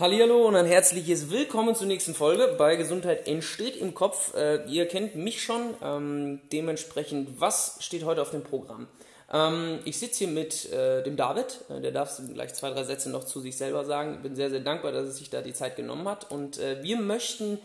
[0.00, 4.34] Hallihallo und ein herzliches Willkommen zur nächsten Folge bei Gesundheit entsteht im Kopf.
[4.34, 8.88] Äh, ihr kennt mich schon, ähm, dementsprechend, was steht heute auf dem Programm?
[9.30, 13.10] Ähm, ich sitze hier mit äh, dem David, äh, der darf gleich zwei, drei Sätze
[13.10, 14.22] noch zu sich selber sagen.
[14.22, 16.30] Bin sehr, sehr dankbar, dass er sich da die Zeit genommen hat.
[16.30, 17.58] Und äh, wir möchten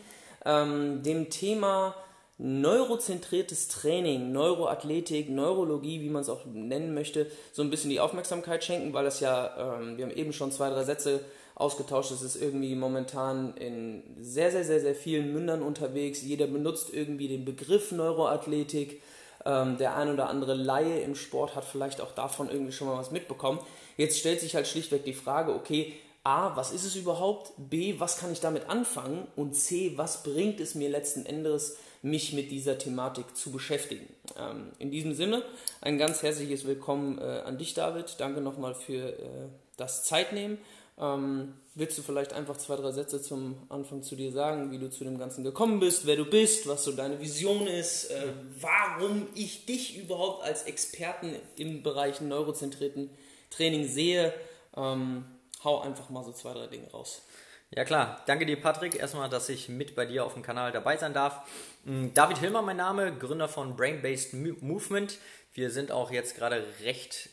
[0.44, 1.96] ähm, dem Thema
[2.38, 8.62] neurozentriertes Training, Neuroathletik, Neurologie, wie man es auch nennen möchte, so ein bisschen die Aufmerksamkeit
[8.62, 11.22] schenken, weil es ja, ähm, wir haben eben schon zwei, drei Sätze
[11.56, 12.12] ausgetauscht.
[12.12, 16.22] Es ist irgendwie momentan in sehr, sehr, sehr, sehr vielen Mündern unterwegs.
[16.22, 19.02] Jeder benutzt irgendwie den Begriff Neuroathletik.
[19.46, 22.98] Ähm, der ein oder andere Laie im Sport hat vielleicht auch davon irgendwie schon mal
[22.98, 23.60] was mitbekommen.
[23.96, 27.52] Jetzt stellt sich halt schlichtweg die Frage, okay, A, was ist es überhaupt?
[27.58, 29.28] B, was kann ich damit anfangen?
[29.36, 34.08] Und C, was bringt es mir letzten Endes, mich mit dieser Thematik zu beschäftigen?
[34.38, 35.44] Ähm, in diesem Sinne,
[35.82, 38.16] ein ganz herzliches Willkommen äh, an dich, David.
[38.18, 39.48] Danke nochmal für äh,
[39.78, 40.58] das Zeitnehmen.
[40.98, 44.90] Ähm, willst du vielleicht einfach zwei, drei Sätze zum Anfang zu dir sagen, wie du
[44.90, 49.28] zu dem Ganzen gekommen bist, wer du bist, was so deine Vision ist, äh, warum
[49.36, 53.10] ich dich überhaupt als Experten im Bereich neurozentrierten
[53.50, 54.34] Training sehe?
[54.76, 55.26] Ähm,
[55.64, 57.24] hau einfach mal so zwei, drei Dinge raus.
[57.72, 60.96] Ja klar, danke dir Patrick, erstmal, dass ich mit bei dir auf dem Kanal dabei
[60.96, 61.42] sein darf.
[61.84, 65.18] Mm, David Hilmer mein Name, Gründer von Brain-Based Movement.
[65.54, 67.30] Wir sind auch jetzt gerade recht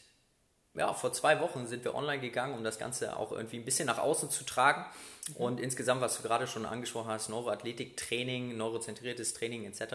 [0.75, 3.87] ja, vor zwei Wochen sind wir online gegangen, um das Ganze auch irgendwie ein bisschen
[3.87, 4.87] nach außen zu tragen.
[5.29, 5.37] Mhm.
[5.37, 9.95] Und insgesamt, was du gerade schon angesprochen hast, Neuroathletik-Training, neurozentriertes Training etc.,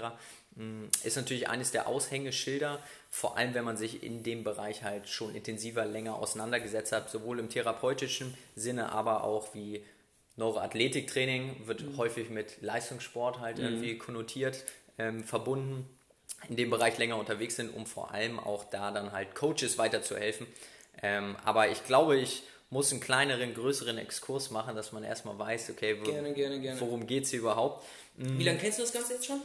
[0.55, 5.09] mm, ist natürlich eines der Aushängeschilder, vor allem wenn man sich in dem Bereich halt
[5.09, 9.83] schon intensiver länger auseinandergesetzt hat, sowohl im therapeutischen Sinne, aber auch wie
[10.35, 11.97] Neuroathletiktraining wird mhm.
[11.97, 13.63] häufig mit Leistungssport halt mhm.
[13.63, 14.63] irgendwie konnotiert,
[14.99, 15.89] ähm, verbunden
[16.49, 20.47] in dem Bereich länger unterwegs sind, um vor allem auch da dann halt Coaches weiterzuhelfen.
[21.01, 25.69] Ähm, aber ich glaube, ich muss einen kleineren, größeren Exkurs machen, dass man erstmal weiß,
[25.69, 26.79] okay, wo, gerne, gerne, gerne.
[26.81, 27.85] worum geht es hier überhaupt.
[28.15, 29.41] Wie lange kennst du das Ganze jetzt schon?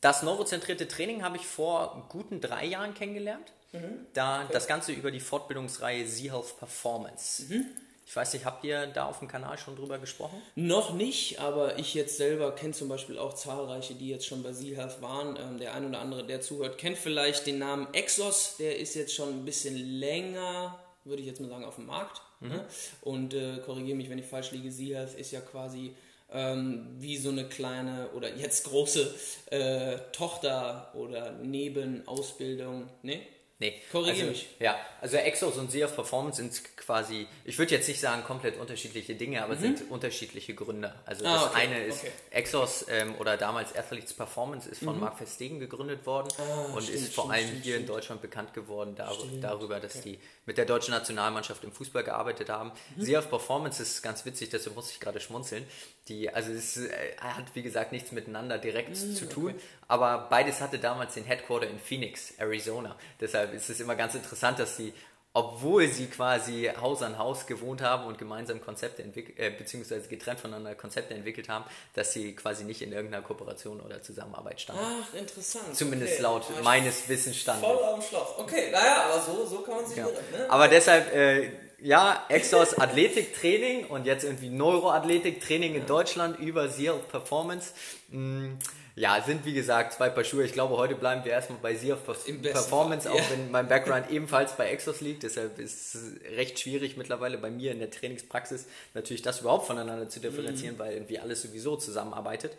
[0.00, 3.52] Das neurozentrierte Training habe ich vor guten drei Jahren kennengelernt.
[3.72, 4.06] Mhm.
[4.12, 4.52] Da okay.
[4.52, 7.44] das Ganze über die Fortbildungsreihe Z-Health Performance.
[7.44, 7.66] Mhm.
[8.06, 10.40] Ich weiß nicht, habt ihr da auf dem Kanal schon drüber gesprochen?
[10.54, 14.52] Noch nicht, aber ich jetzt selber kenne zum Beispiel auch zahlreiche, die jetzt schon bei
[14.52, 15.36] Seahealth waren.
[15.36, 18.56] Ähm, der ein oder andere, der zuhört, kennt vielleicht den Namen Exos.
[18.58, 22.20] Der ist jetzt schon ein bisschen länger, würde ich jetzt mal sagen, auf dem Markt.
[22.40, 22.48] Mhm.
[22.48, 22.64] Ne?
[23.00, 25.94] Und äh, korrigiere mich, wenn ich falsch liege, Seahealth ist ja quasi
[26.30, 29.14] ähm, wie so eine kleine oder jetzt große
[29.50, 32.88] äh, Tochter oder Nebenausbildung.
[33.02, 33.20] Ne?
[33.60, 34.48] Nee, korrigiere also, mich.
[34.58, 38.58] Ja, also Exos und Sea of Performance sind quasi, ich würde jetzt nicht sagen komplett
[38.58, 39.60] unterschiedliche Dinge, aber mhm.
[39.60, 40.92] sind unterschiedliche Gründe.
[41.06, 42.12] Also ah, das okay, eine ist okay.
[42.30, 45.02] Exos ähm, oder damals Athletes Performance ist von mhm.
[45.02, 47.88] Mark Verstegen gegründet worden ah, und stimmt, ist vor allem stimmt, hier stimmt.
[47.88, 50.12] in Deutschland bekannt geworden dar darüber, dass okay.
[50.12, 52.72] die mit der deutschen Nationalmannschaft im Fußball gearbeitet haben.
[52.96, 53.02] Mhm.
[53.02, 55.64] Sea of Performance ist ganz witzig, deswegen muss ich gerade schmunzeln.
[56.08, 59.54] Die, also es äh, hat wie gesagt nichts miteinander direkt mhm, zu tun,
[59.88, 62.96] aber beides hatte damals den Headquarter in Phoenix, Arizona.
[63.20, 64.92] Deshalb ist es immer ganz interessant, dass sie
[65.36, 70.38] obwohl sie quasi Haus an Haus gewohnt haben und gemeinsam Konzepte entwickelt, äh, beziehungsweise getrennt
[70.38, 71.64] voneinander Konzepte entwickelt haben,
[71.94, 74.80] dass sie quasi nicht in irgendeiner Kooperation oder Zusammenarbeit standen.
[74.84, 75.74] Ach, interessant.
[75.74, 76.22] Zumindest okay.
[76.22, 77.68] laut ja, meines Wissensstandes.
[77.68, 78.38] Voll am Schlauch.
[78.38, 80.06] Okay, naja, aber so, so kann man sich ja.
[80.06, 80.48] Irren, ne?
[80.48, 87.72] Aber deshalb, äh, ja, Exos Athletiktraining und jetzt irgendwie Neuroathletiktraining in Deutschland über Zero Performance.
[88.10, 88.58] Mh, mm,
[88.96, 90.44] ja, sind wie gesagt zwei Paar Schuhe.
[90.44, 93.30] Ich glaube, heute bleiben wir erstmal bei Sie auf Performance, auch ja.
[93.30, 95.24] wenn mein Background ebenfalls bei Exos liegt.
[95.24, 100.08] Deshalb ist es recht schwierig mittlerweile bei mir in der Trainingspraxis natürlich das überhaupt voneinander
[100.08, 100.78] zu differenzieren, mhm.
[100.78, 102.56] weil irgendwie alles sowieso zusammenarbeitet.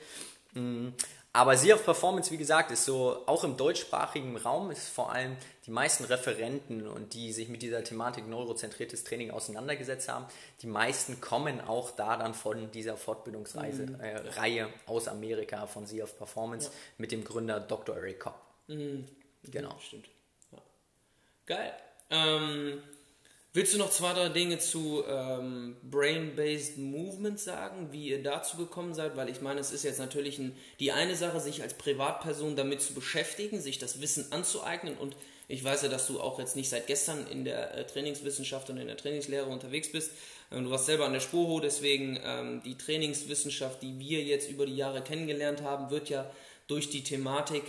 [1.35, 5.35] Aber Sie auf Performance, wie gesagt, ist so, auch im deutschsprachigen Raum ist vor allem
[5.65, 10.27] die meisten Referenten und die sich mit dieser Thematik neurozentriertes Training auseinandergesetzt haben,
[10.61, 13.99] die meisten kommen auch da dann von dieser Fortbildungsreise mhm.
[13.99, 16.73] äh, Reihe aus Amerika von Sie auf Performance ja.
[16.99, 17.97] mit dem Gründer Dr.
[17.97, 18.39] Eric Kopp.
[18.67, 19.05] Mhm.
[19.43, 19.75] Genau.
[19.81, 20.07] Stimmt.
[20.53, 20.59] Ja.
[21.47, 21.73] Geil.
[22.11, 22.81] Ähm,
[23.55, 28.93] Willst du noch zwei, drei Dinge zu ähm, Brain-Based Movement sagen, wie ihr dazu gekommen
[28.93, 29.15] seid?
[29.15, 32.81] Weil ich meine, es ist jetzt natürlich ein, die eine Sache, sich als Privatperson damit
[32.81, 34.97] zu beschäftigen, sich das Wissen anzueignen.
[34.97, 35.15] Und
[35.47, 38.77] ich weiß ja, dass du auch jetzt nicht seit gestern in der äh, Trainingswissenschaft und
[38.77, 40.11] in der Trainingslehre unterwegs bist.
[40.51, 44.65] Ähm, du warst selber an der Spuro, deswegen ähm, die Trainingswissenschaft, die wir jetzt über
[44.65, 46.29] die Jahre kennengelernt haben, wird ja
[46.67, 47.63] durch die Thematik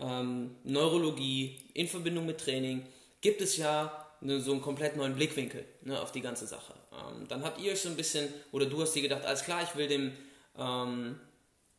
[0.00, 2.86] ähm, Neurologie in Verbindung mit Training,
[3.20, 6.74] gibt es ja ne, so einen komplett neuen Blickwinkel ne, auf die ganze Sache.
[6.92, 9.62] Ähm, dann habt ihr euch so ein bisschen, oder du hast dir gedacht, alles klar,
[9.62, 10.12] ich will dem,
[10.58, 11.18] ähm,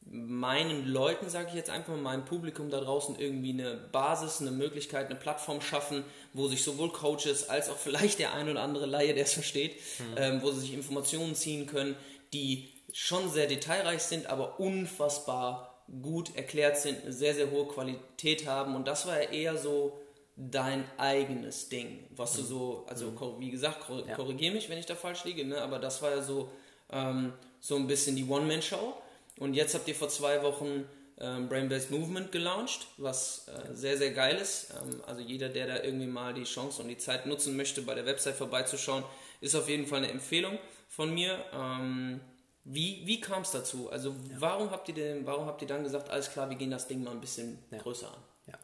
[0.10, 4.52] meinen Leuten, sage ich jetzt einfach mal, meinem Publikum da draußen irgendwie eine Basis, eine
[4.52, 6.04] Möglichkeit, eine Plattform schaffen,
[6.34, 9.76] wo sich sowohl Coaches als auch vielleicht der ein oder andere Laie, der es versteht,
[10.00, 10.16] mhm.
[10.16, 11.96] ähm, wo sie sich Informationen ziehen können,
[12.34, 18.48] die schon sehr detailreich sind, aber unfassbar gut erklärt sind, eine sehr, sehr hohe Qualität
[18.48, 18.76] haben.
[18.76, 20.00] Und das war ja eher so
[20.38, 22.42] dein eigenes Ding, was mhm.
[22.42, 23.40] du so, also mhm.
[23.40, 23.82] wie gesagt,
[24.16, 25.62] korrigiere mich, wenn ich da falsch liege, ne?
[25.62, 26.50] aber das war ja so,
[26.92, 28.94] ähm, so ein bisschen die One-Man-Show.
[29.40, 30.86] Und jetzt habt ihr vor zwei Wochen
[31.20, 34.74] ähm, Brain-Based Movement gelauncht, was äh, sehr, sehr geil ist.
[34.82, 37.96] Ähm, also jeder, der da irgendwie mal die Chance und die Zeit nutzen möchte, bei
[37.96, 39.04] der Website vorbeizuschauen,
[39.42, 41.44] ist auf jeden Fall eine Empfehlung von mir.
[41.54, 42.22] Ähm,
[42.64, 43.90] wie wie kam es dazu?
[43.90, 44.16] Also ja.
[44.40, 47.04] warum, habt ihr denn, warum habt ihr dann gesagt, alles klar, wir gehen das Ding
[47.04, 47.78] mal ein bisschen ja.
[47.80, 48.24] größer an?
[48.48, 48.60] Ja,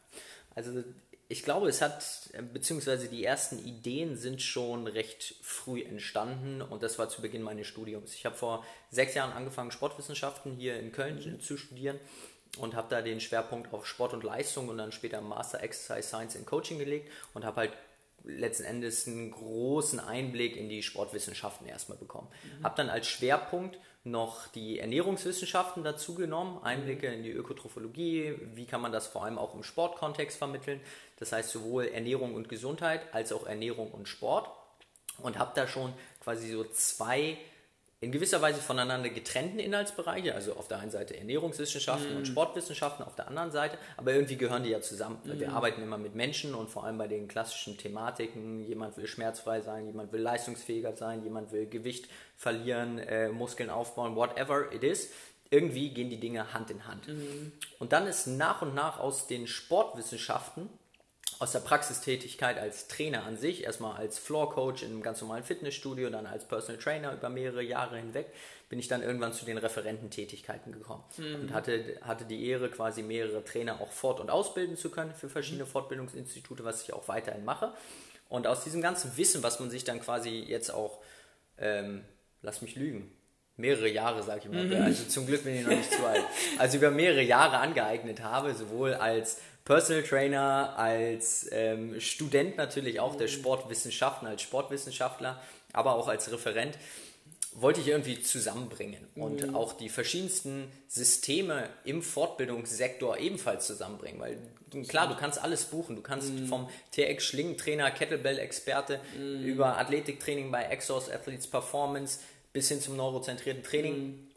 [0.54, 0.84] also
[1.34, 7.00] ich glaube, es hat, beziehungsweise die ersten Ideen sind schon recht früh entstanden und das
[7.00, 8.14] war zu Beginn meines Studiums.
[8.14, 11.42] Ich habe vor sechs Jahren angefangen, Sportwissenschaften hier in Köln mhm.
[11.42, 12.00] zu studieren
[12.60, 16.36] und habe da den Schwerpunkt auf Sport und Leistung und dann später Master Exercise Science
[16.36, 17.74] in Coaching gelegt und habe halt
[18.24, 22.28] letzten Endes einen großen Einblick in die Sportwissenschaften erstmal bekommen.
[22.60, 22.64] Mhm.
[22.64, 28.82] Habe dann als Schwerpunkt noch die Ernährungswissenschaften dazu genommen, Einblicke in die Ökotrophologie, wie kann
[28.82, 30.82] man das vor allem auch im Sportkontext vermitteln.
[31.20, 34.50] Das heißt sowohl Ernährung und Gesundheit als auch Ernährung und Sport.
[35.20, 37.38] Und habe da schon quasi so zwei
[38.04, 42.18] in gewisser Weise voneinander getrennten Inhaltsbereiche, also auf der einen Seite Ernährungswissenschaften mm.
[42.18, 45.20] und Sportwissenschaften, auf der anderen Seite, aber irgendwie gehören die ja zusammen.
[45.24, 45.40] Mm.
[45.40, 49.62] Wir arbeiten immer mit Menschen und vor allem bei den klassischen Thematiken, jemand will schmerzfrei
[49.62, 55.10] sein, jemand will leistungsfähiger sein, jemand will Gewicht verlieren, äh, Muskeln aufbauen, whatever it is.
[55.50, 57.08] Irgendwie gehen die Dinge Hand in Hand.
[57.08, 57.52] Mm.
[57.80, 60.68] Und dann ist nach und nach aus den Sportwissenschaften
[61.40, 65.44] aus der Praxistätigkeit als Trainer an sich, erstmal als Floor Coach in einem ganz normalen
[65.44, 68.28] Fitnessstudio, dann als Personal Trainer über mehrere Jahre hinweg,
[68.70, 71.36] bin ich dann irgendwann zu den Referententätigkeiten gekommen mhm.
[71.36, 75.30] und hatte, hatte die Ehre, quasi mehrere Trainer auch fort- und ausbilden zu können für
[75.30, 75.70] verschiedene mhm.
[75.70, 77.74] Fortbildungsinstitute, was ich auch weiterhin mache.
[78.30, 81.00] Und aus diesem ganzen Wissen, was man sich dann quasi jetzt auch,
[81.58, 82.04] ähm,
[82.42, 83.12] lass mich lügen,
[83.58, 84.82] mehrere Jahre, sag ich mal, mhm.
[84.82, 86.24] also zum Glück bin ich noch nicht zu alt,
[86.58, 93.16] also über mehrere Jahre angeeignet habe, sowohl als Personal Trainer, als ähm, Student natürlich auch
[93.16, 96.78] der Sportwissenschaften, als Sportwissenschaftler, aber auch als Referent,
[97.56, 99.56] wollte ich irgendwie zusammenbringen und mhm.
[99.56, 104.38] auch die verschiedensten Systeme im Fortbildungssektor ebenfalls zusammenbringen, weil
[104.88, 106.48] klar, du kannst alles buchen, du kannst mhm.
[106.48, 109.44] vom TX Schlingentrainer, Kettlebell-Experte mhm.
[109.46, 112.20] über Athletiktraining bei Exos Athletes Performance
[112.54, 114.33] bis hin zum neurozentrierten Training mhm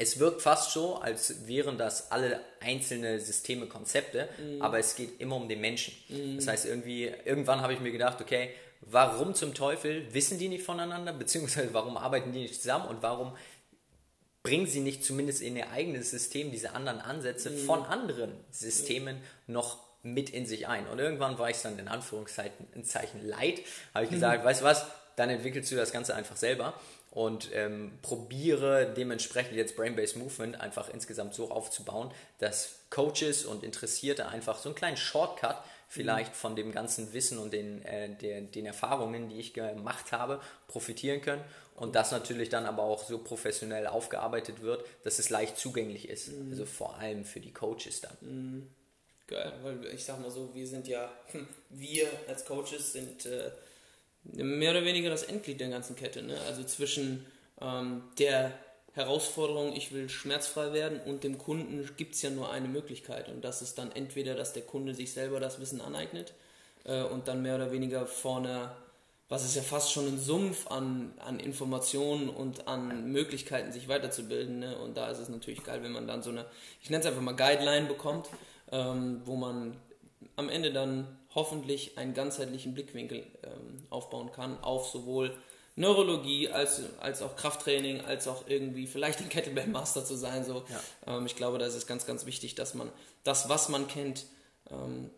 [0.00, 4.62] es wirkt fast so, als wären das alle einzelne Systeme, Konzepte, mhm.
[4.62, 5.94] aber es geht immer um den Menschen.
[6.08, 6.36] Mhm.
[6.36, 8.50] Das heißt, irgendwie, irgendwann habe ich mir gedacht, okay,
[8.80, 13.36] warum zum Teufel wissen die nicht voneinander, beziehungsweise warum arbeiten die nicht zusammen und warum
[14.42, 17.58] bringen sie nicht zumindest in ihr eigenes System diese anderen Ansätze mhm.
[17.58, 20.86] von anderen Systemen noch mit in sich ein.
[20.86, 23.60] Und irgendwann war ich dann in Anführungszeichen ein Zeichen leid,
[23.92, 24.86] habe ich gesagt, weißt du was,
[25.16, 26.72] dann entwickelst du das Ganze einfach selber
[27.10, 34.28] und ähm, probiere dementsprechend jetzt Brain-Based Movement einfach insgesamt so aufzubauen, dass Coaches und Interessierte
[34.28, 35.56] einfach so einen kleinen Shortcut
[35.88, 40.40] vielleicht von dem ganzen Wissen und den, äh, der, den Erfahrungen, die ich gemacht habe,
[40.68, 41.42] profitieren können
[41.74, 46.28] und das natürlich dann aber auch so professionell aufgearbeitet wird, dass es leicht zugänglich ist,
[46.28, 46.52] mhm.
[46.52, 48.16] also vor allem für die Coaches dann.
[48.20, 48.70] Mhm.
[49.26, 51.10] Geil, weil ich sag mal so, wir sind ja,
[51.70, 53.50] wir als Coaches sind äh,
[54.24, 56.22] mehr oder weniger das Endglied der ganzen Kette.
[56.22, 56.36] Ne?
[56.46, 57.26] Also zwischen
[57.60, 58.52] ähm, der
[58.92, 63.28] Herausforderung, ich will schmerzfrei werden und dem Kunden gibt es ja nur eine Möglichkeit.
[63.28, 66.34] Und das ist dann entweder, dass der Kunde sich selber das Wissen aneignet
[66.84, 68.72] äh, und dann mehr oder weniger vorne,
[69.28, 74.58] was ist ja fast schon ein Sumpf an, an Informationen und an Möglichkeiten, sich weiterzubilden.
[74.58, 74.76] Ne?
[74.76, 76.46] Und da ist es natürlich geil, wenn man dann so eine,
[76.82, 78.28] ich nenne es einfach mal Guideline bekommt,
[78.72, 79.76] ähm, wo man
[80.34, 85.36] am Ende dann hoffentlich einen ganzheitlichen Blickwinkel ähm, aufbauen kann auf sowohl
[85.76, 90.44] Neurologie als, als auch Krafttraining, als auch irgendwie vielleicht ein Kettlebell Master zu sein.
[90.44, 90.64] So.
[90.68, 91.16] Ja.
[91.16, 92.90] Ähm, ich glaube, da ist es ganz, ganz wichtig, dass man
[93.24, 94.26] das, was man kennt,
[94.70, 95.10] ähm,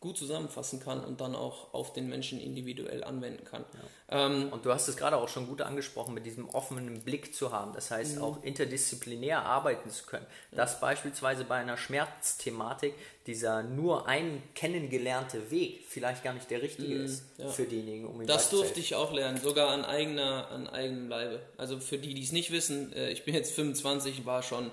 [0.00, 3.64] gut zusammenfassen kann und dann auch auf den Menschen individuell anwenden kann.
[4.08, 4.26] Ja.
[4.26, 7.50] Ähm, und du hast es gerade auch schon gut angesprochen, mit diesem offenen Blick zu
[7.50, 8.22] haben, das heißt mhm.
[8.22, 10.26] auch interdisziplinär arbeiten zu können.
[10.52, 10.58] Ja.
[10.58, 12.94] Dass beispielsweise bei einer Schmerzthematik
[13.26, 17.04] dieser nur ein kennengelernte Weg vielleicht gar nicht der richtige mhm.
[17.04, 17.48] ist ja.
[17.48, 21.40] für diejenigen, um ihn Das durfte ich auch lernen, sogar an eigener, an eigenem Leibe.
[21.56, 24.70] Also für die, die es nicht wissen, äh, ich bin jetzt 25, war schon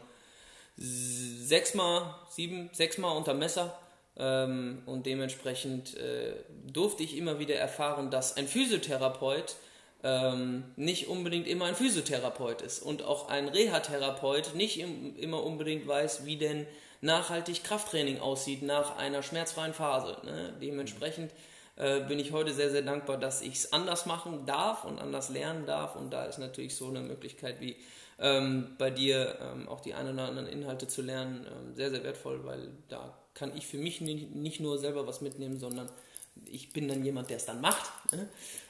[0.78, 3.80] sechsmal, sieben, sechsmal unter Messer
[4.18, 6.34] ähm, und dementsprechend äh,
[6.66, 9.56] durfte ich immer wieder erfahren, dass ein Physiotherapeut
[10.04, 15.88] ähm, nicht unbedingt immer ein Physiotherapeut ist und auch ein Reha-Therapeut nicht im, immer unbedingt
[15.88, 16.68] weiß, wie denn
[17.02, 20.18] nachhaltig Krafttraining aussieht nach einer schmerzfreien Phase.
[20.24, 20.54] Ne?
[20.62, 21.32] Dementsprechend
[21.76, 25.30] äh, bin ich heute sehr, sehr dankbar, dass ich es anders machen darf und anders
[25.30, 25.96] lernen darf.
[25.96, 27.76] Und da ist natürlich so eine Möglichkeit wie
[28.20, 32.04] ähm, bei dir ähm, auch die ein oder anderen Inhalte zu lernen ähm, sehr, sehr
[32.04, 35.90] wertvoll, weil da kann ich für mich nicht, nur selber was mitnehmen, sondern
[36.46, 37.92] ich bin dann jemand, der es dann macht.
[38.12, 38.28] Ne?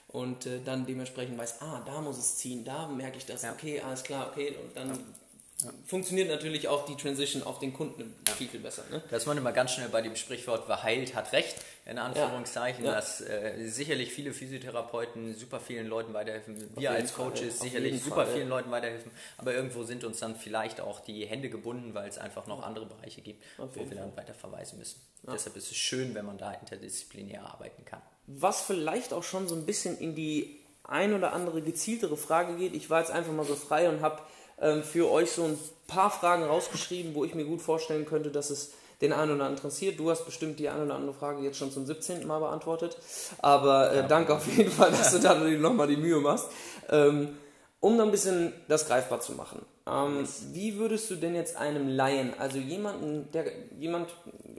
[0.09, 3.53] Und äh, dann dementsprechend weiß, ah, da muss es ziehen, da merke ich das, ja.
[3.53, 5.69] okay, alles klar, okay, und dann ja.
[5.85, 8.33] funktioniert natürlich auch die Transition auf den Kunden ja.
[8.33, 8.83] viel, viel besser.
[8.89, 9.03] Ne?
[9.09, 12.93] Das man immer ganz schnell bei dem Sprichwort, wer heilt, hat recht, in Anführungszeichen, ja.
[12.93, 18.25] dass äh, sicherlich viele Physiotherapeuten super vielen Leuten weiterhelfen, wir als Coaches Fall, sicherlich super
[18.25, 22.09] Fall, vielen Leuten weiterhelfen, aber irgendwo sind uns dann vielleicht auch die Hände gebunden, weil
[22.09, 24.99] es einfach noch andere Bereiche gibt, wo wir dann weiter verweisen müssen.
[25.31, 28.01] Deshalb ist es schön, wenn man da interdisziplinär arbeiten kann.
[28.27, 32.73] Was vielleicht auch schon so ein bisschen in die ein oder andere gezieltere Frage geht.
[32.73, 34.21] Ich war jetzt einfach mal so frei und habe
[34.59, 38.49] ähm, für euch so ein paar Fragen rausgeschrieben, wo ich mir gut vorstellen könnte, dass
[38.49, 39.99] es den einen oder anderen interessiert.
[39.99, 42.25] Du hast bestimmt die eine oder andere Frage jetzt schon zum 17.
[42.25, 42.97] Mal beantwortet.
[43.39, 44.03] Aber äh, ja.
[44.03, 46.47] danke auf jeden Fall, dass du da nochmal die Mühe machst.
[46.89, 47.37] Ähm,
[47.79, 49.63] um dann ein bisschen das greifbar zu machen.
[49.87, 50.27] Ähm.
[50.53, 53.45] Wie würdest du denn jetzt einem Laien, also jemanden, der,
[53.79, 54.09] jemand,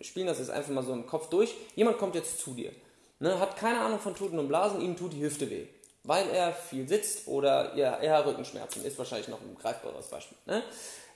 [0.02, 2.70] spielen das jetzt einfach mal so im Kopf durch, jemand kommt jetzt zu dir,
[3.18, 5.66] ne, hat keine Ahnung von Tuten und Blasen, ihm tut die Hüfte weh
[6.06, 10.38] weil er viel sitzt oder ja, er hat Rückenschmerzen, ist wahrscheinlich noch ein greifbares Beispiel.
[10.46, 10.62] Ne?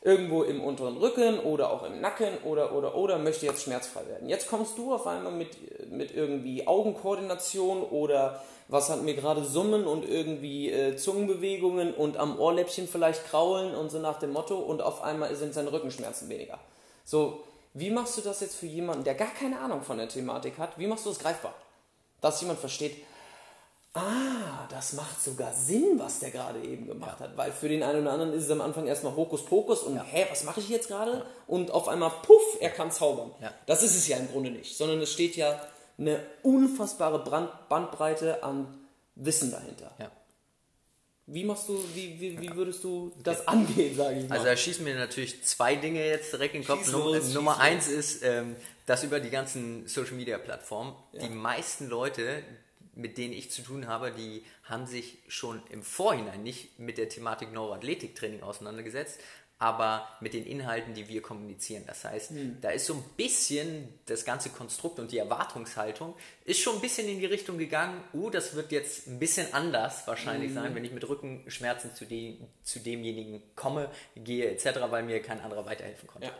[0.02, 4.28] Irgendwo im unteren Rücken oder auch im Nacken oder, oder, oder möchte jetzt schmerzfrei werden.
[4.28, 9.86] Jetzt kommst du auf einmal mit, mit irgendwie Augenkoordination oder was hat mir gerade Summen
[9.86, 14.80] und irgendwie äh, Zungenbewegungen und am Ohrläppchen vielleicht kraulen und so nach dem Motto und
[14.80, 16.58] auf einmal sind seine Rückenschmerzen weniger.
[17.04, 17.42] So,
[17.74, 20.78] wie machst du das jetzt für jemanden, der gar keine Ahnung von der Thematik hat?
[20.78, 21.54] Wie machst du das greifbar?
[22.20, 22.96] Dass jemand versteht,
[23.94, 27.26] ah, das macht sogar Sinn, was der gerade eben gemacht ja.
[27.26, 27.36] hat.
[27.36, 30.04] Weil für den einen oder anderen ist es am Anfang erstmal Hokuspokus und ja.
[30.04, 31.12] hä, was mache ich jetzt gerade?
[31.12, 31.26] Ja.
[31.46, 33.32] Und auf einmal, puff, er kann zaubern.
[33.66, 35.60] Das ist es ja im Grunde nicht, sondern es steht ja
[35.98, 38.66] eine unfassbare Brand Bandbreite an
[39.14, 39.92] Wissen dahinter.
[41.32, 44.34] Wie machst du, wie, wie, wie würdest du das angehen, sage ich mal?
[44.34, 46.90] Also da schießen mir natürlich zwei Dinge jetzt direkt in den Kopf.
[46.90, 48.56] Los, Nummer eins ist, ähm,
[48.86, 52.42] dass über die ganzen Social Media Plattformen die meisten Leute,
[53.00, 57.08] mit denen ich zu tun habe, die haben sich schon im Vorhinein nicht mit der
[57.08, 59.20] Thematik Neuroathletiktraining auseinandergesetzt,
[59.60, 61.84] aber mit den Inhalten, die wir kommunizieren.
[61.86, 62.56] Das heißt, mhm.
[62.62, 66.14] da ist so ein bisschen das ganze Konstrukt und die Erwartungshaltung
[66.46, 70.06] ist schon ein bisschen in die Richtung gegangen, uh, das wird jetzt ein bisschen anders
[70.06, 70.54] wahrscheinlich mhm.
[70.54, 75.40] sein, wenn ich mit Rückenschmerzen zu, de zu demjenigen komme, gehe etc., weil mir kein
[75.40, 76.28] anderer weiterhelfen konnte.
[76.28, 76.34] Ja.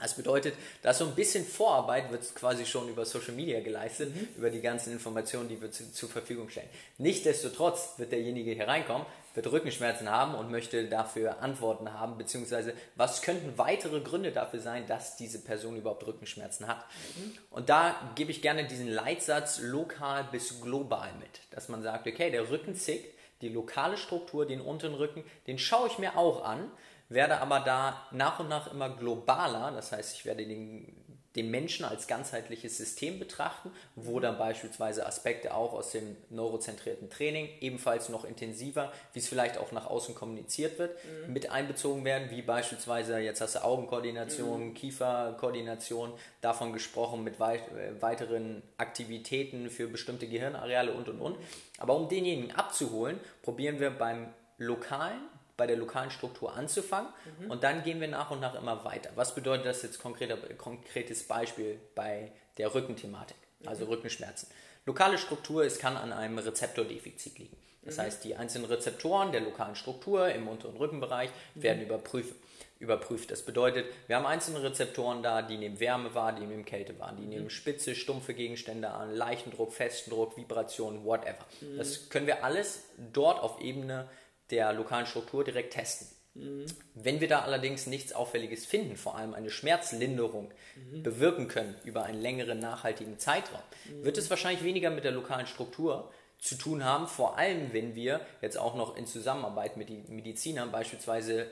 [0.00, 4.28] Das bedeutet, dass so ein bisschen Vorarbeit wird quasi schon über Social Media geleistet, mhm.
[4.36, 6.68] über die ganzen Informationen, die wir zu, zur Verfügung stellen.
[6.98, 13.22] Nichtsdestotrotz wird derjenige hier reinkommen, wird Rückenschmerzen haben und möchte dafür Antworten haben, beziehungsweise was
[13.22, 16.84] könnten weitere Gründe dafür sein, dass diese Person überhaupt Rückenschmerzen hat.
[17.16, 17.38] Mhm.
[17.50, 22.30] Und da gebe ich gerne diesen Leitsatz lokal bis global mit, dass man sagt, okay,
[22.30, 26.70] der Rücken zickt, die lokale Struktur, den unteren Rücken, den schaue ich mir auch an
[27.08, 30.94] werde aber da nach und nach immer globaler, das heißt, ich werde den,
[31.36, 37.48] den Menschen als ganzheitliches System betrachten, wo dann beispielsweise Aspekte auch aus dem neurozentrierten Training
[37.60, 41.32] ebenfalls noch intensiver, wie es vielleicht auch nach außen kommuniziert wird, mhm.
[41.32, 44.74] mit einbezogen werden, wie beispielsweise, jetzt hast du Augenkoordination, mhm.
[44.74, 46.12] Kieferkoordination,
[46.42, 51.38] davon gesprochen mit weit, äh, weiteren Aktivitäten für bestimmte Gehirnareale und und und.
[51.78, 55.20] Aber um denjenigen abzuholen, probieren wir beim lokalen
[55.58, 57.50] bei der lokalen Struktur anzufangen mhm.
[57.50, 59.10] und dann gehen wir nach und nach immer weiter.
[59.16, 63.36] Was bedeutet das jetzt konkreter, konkretes Beispiel bei der Rückenthematik,
[63.66, 63.90] also mhm.
[63.90, 64.48] Rückenschmerzen?
[64.86, 67.56] Lokale Struktur, es kann an einem Rezeptordefizit liegen.
[67.82, 68.02] Das mhm.
[68.02, 71.62] heißt, die einzelnen Rezeptoren der lokalen Struktur im unteren Rückenbereich mhm.
[71.62, 72.34] werden überprüft
[72.80, 73.32] überprüft.
[73.32, 77.12] Das bedeutet, wir haben einzelne Rezeptoren da, die nehmen Wärme wahr, die nehmen Kälte wahr,
[77.18, 77.50] die nehmen mhm.
[77.50, 81.44] spitze, stumpfe Gegenstände an, leichten Druck, festen Druck, Vibration, whatever.
[81.60, 81.76] Mhm.
[81.76, 84.08] Das können wir alles dort auf Ebene
[84.50, 86.08] der lokalen Struktur direkt testen.
[86.34, 86.66] Mhm.
[86.94, 91.02] Wenn wir da allerdings nichts Auffälliges finden, vor allem eine Schmerzlinderung mhm.
[91.02, 94.04] bewirken können über einen längeren nachhaltigen Zeitraum, mhm.
[94.04, 98.20] wird es wahrscheinlich weniger mit der lokalen Struktur zu tun haben, vor allem wenn wir
[98.40, 101.48] jetzt auch noch in Zusammenarbeit mit den Medizinern beispielsweise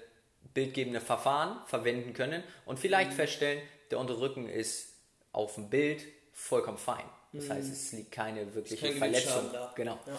[0.55, 3.17] bildgebende Verfahren verwenden können und vielleicht mhm.
[3.17, 3.61] feststellen,
[3.91, 4.93] der Unterrücken ist
[5.33, 7.05] auf dem Bild vollkommen fein.
[7.33, 7.73] Das heißt, mhm.
[7.73, 9.51] es liegt keine wirkliche Verletzung.
[9.75, 9.99] Genau.
[10.07, 10.19] Ja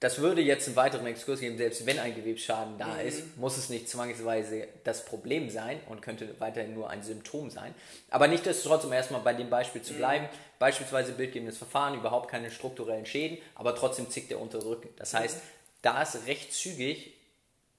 [0.00, 3.00] das würde jetzt einen weiteren Exkurs geben, selbst wenn ein Gewebsschaden da mhm.
[3.06, 7.74] ist, muss es nicht zwangsweise das Problem sein und könnte weiterhin nur ein Symptom sein.
[8.08, 9.98] Aber nichtsdestotrotz, um erstmal bei dem Beispiel zu mhm.
[9.98, 10.58] bleiben, mhm.
[10.58, 14.88] beispielsweise bildgebendes Verfahren, überhaupt keine strukturellen Schäden, aber trotzdem zickt der untere Rücken.
[14.96, 15.40] Das heißt, mhm.
[15.82, 17.12] da ist recht zügig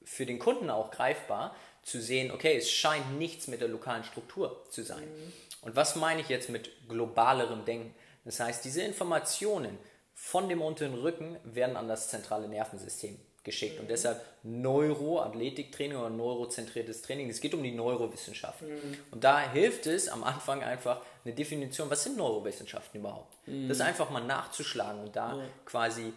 [0.04, 4.64] für den Kunden auch greifbar zu sehen, okay, es scheint nichts mit der lokalen Struktur
[4.70, 5.04] zu sein.
[5.04, 5.34] Mhm.
[5.62, 7.96] Und was meine ich jetzt mit globalerem Denken?
[8.26, 9.80] Das heißt, diese Informationen,
[10.24, 13.80] von dem unteren Rücken werden an das zentrale Nervensystem geschickt.
[13.80, 17.28] Und deshalb Neuroathletiktraining oder neurozentriertes Training.
[17.30, 18.70] Es geht um die Neurowissenschaften.
[18.70, 18.98] Mhm.
[19.10, 23.36] Und da hilft es am Anfang einfach eine Definition, was sind Neurowissenschaften überhaupt?
[23.48, 23.68] Mhm.
[23.68, 25.44] Das einfach mal nachzuschlagen und da ja.
[25.66, 26.14] quasi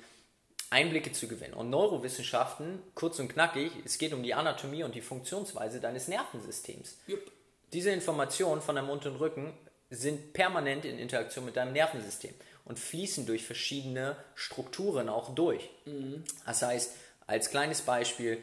[0.69, 1.55] Einblicke zu gewinnen.
[1.55, 6.99] Und Neurowissenschaften, kurz und knackig, es geht um die Anatomie und die Funktionsweise deines Nervensystems.
[7.07, 7.33] Jupp.
[7.73, 9.55] Diese Informationen von deinem unteren Rücken
[9.89, 12.35] sind permanent in Interaktion mit deinem Nervensystem
[12.65, 15.69] und fließen durch verschiedene Strukturen auch durch.
[15.85, 16.25] Mhm.
[16.47, 16.93] Das heißt,
[17.27, 18.43] als kleines Beispiel,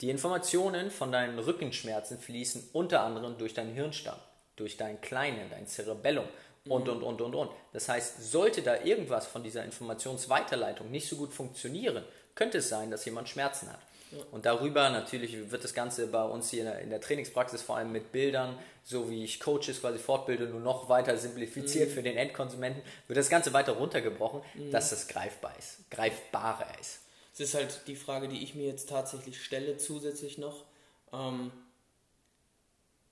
[0.00, 4.18] die Informationen von deinen Rückenschmerzen fließen unter anderem durch deinen Hirnstamm,
[4.56, 6.26] durch dein Kleinen, dein Cerebellum
[6.68, 6.92] und, mhm.
[6.92, 7.50] und, und, und, und.
[7.72, 12.04] Das heißt, sollte da irgendwas von dieser Informationsweiterleitung nicht so gut funktionieren,
[12.34, 13.80] könnte es sein, dass jemand Schmerzen hat.
[14.30, 17.76] Und darüber natürlich wird das Ganze bei uns hier in der, in der, Trainingspraxis vor
[17.76, 21.94] allem mit Bildern, so wie ich Coaches quasi fortbilde, nur noch weiter simplifiziert mhm.
[21.94, 24.70] für den Endkonsumenten, wird das Ganze weiter runtergebrochen, mhm.
[24.70, 27.00] dass das greifbar ist, greifbarer ist.
[27.34, 30.64] Es ist halt die Frage, die ich mir jetzt tatsächlich stelle, zusätzlich noch,
[31.12, 31.50] ähm,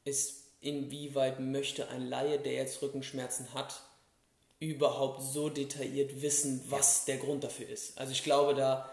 [0.05, 3.83] ist, inwieweit möchte ein Laie, der jetzt Rückenschmerzen hat,
[4.61, 7.99] überhaupt so detailliert wissen, was der Grund dafür ist.
[7.99, 8.91] Also ich glaube, da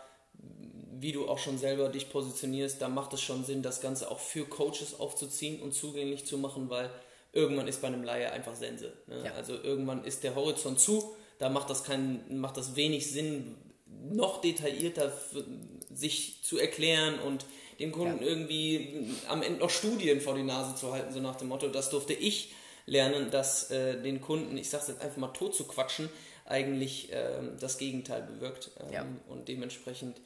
[1.02, 4.20] wie du auch schon selber dich positionierst, da macht es schon Sinn, das Ganze auch
[4.20, 6.90] für Coaches aufzuziehen und zugänglich zu machen, weil
[7.34, 8.94] irgendwann ist bei einem Laie einfach Sense.
[9.08, 9.24] Ne?
[9.26, 9.34] Ja.
[9.34, 13.56] Also irgendwann ist der Horizont zu, da macht das, kein, macht das wenig Sinn,
[14.12, 15.12] noch detaillierter
[15.94, 17.46] sich zu erklären und
[17.80, 18.28] dem Kunden ja.
[18.28, 21.90] irgendwie am Ende noch Studien vor die Nase zu halten, so nach dem Motto, das
[21.90, 22.54] durfte ich
[22.86, 26.10] lernen, dass äh, den Kunden, ich sag's jetzt einfach mal tot zu quatschen,
[26.46, 28.72] eigentlich äh, das Gegenteil bewirkt.
[28.80, 29.06] Ähm, ja.
[29.28, 30.18] Und dementsprechend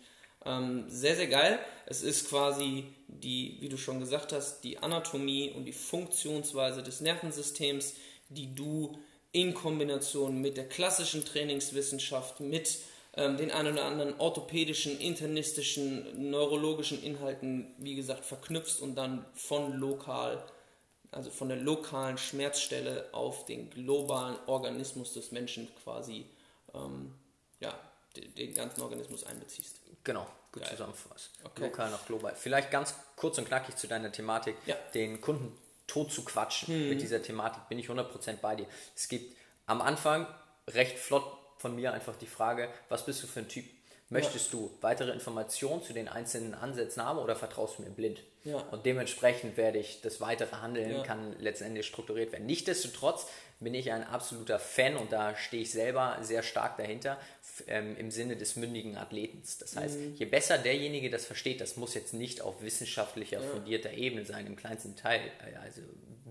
[0.45, 1.59] ähm, sehr, sehr geil.
[1.85, 7.01] Es ist quasi die, wie du schon gesagt hast, die Anatomie und die Funktionsweise des
[7.01, 7.95] Nervensystems,
[8.29, 8.97] die du
[9.31, 12.79] in Kombination mit der klassischen Trainingswissenschaft, mit
[13.17, 19.73] ähm, den ein oder anderen orthopädischen, internistischen, neurologischen Inhalten, wie gesagt, verknüpfst und dann von
[19.73, 20.43] lokal,
[21.11, 26.25] also von der lokalen Schmerzstelle auf den globalen Organismus des Menschen quasi
[26.73, 27.13] ähm,
[27.59, 27.77] ja,
[28.15, 29.79] den ganzen Organismus einbeziehst.
[30.03, 30.71] Genau, gut Geil.
[30.71, 31.31] zusammenfasst.
[31.43, 31.63] Okay.
[31.63, 32.35] Lokal nach global.
[32.35, 34.75] Vielleicht ganz kurz und knackig zu deiner Thematik, ja.
[34.93, 36.89] den Kunden tot zu quatschen hm.
[36.89, 38.67] mit dieser Thematik, bin ich 100% bei dir.
[38.95, 40.27] Es gibt am Anfang
[40.67, 41.25] recht flott
[41.57, 43.65] von mir einfach die Frage, was bist du für ein Typ?
[44.09, 44.59] Möchtest ja.
[44.59, 48.21] du weitere Informationen zu den einzelnen Ansätzen haben oder vertraust du mir blind?
[48.43, 48.57] Ja.
[48.57, 51.03] Und dementsprechend werde ich das weitere Handeln ja.
[51.03, 52.45] kann letztendlich strukturiert werden.
[52.45, 53.25] Nichtsdestotrotz
[53.59, 57.17] bin ich ein absoluter Fan und da stehe ich selber sehr stark dahinter
[57.67, 59.57] ähm, im Sinne des mündigen Athletens.
[59.57, 60.15] Das heißt, mhm.
[60.15, 64.55] je besser derjenige das versteht, das muss jetzt nicht auf wissenschaftlicher, fundierter Ebene sein, im
[64.55, 65.21] kleinsten Teil.
[65.45, 65.81] Äh, also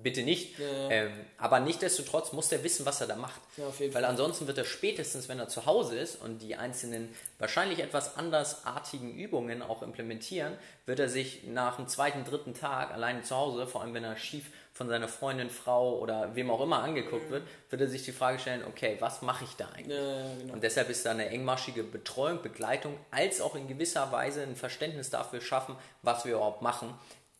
[0.04, 0.58] bitte nicht.
[0.58, 0.90] Ja.
[0.90, 3.40] Ähm, aber nichtsdestotrotz muss er wissen, was er da macht.
[3.56, 4.04] Ja, Weil Fall.
[4.04, 7.08] ansonsten wird er spätestens, wenn er zu Hause ist und die einzelnen
[7.38, 10.52] wahrscheinlich etwas andersartigen Übungen auch implementieren,
[10.86, 14.16] wird er sich nach dem zweiten, dritten Tag alleine zu Hause, vor allem wenn er
[14.16, 18.12] schief von seiner Freundin, Frau oder wem auch immer angeguckt wird, wird er sich die
[18.12, 19.96] Frage stellen, okay, was mache ich da eigentlich?
[19.96, 20.52] Ja, genau.
[20.52, 25.10] Und deshalb ist da eine engmaschige Betreuung, Begleitung, als auch in gewisser Weise ein Verständnis
[25.10, 26.92] dafür schaffen, was wir überhaupt machen,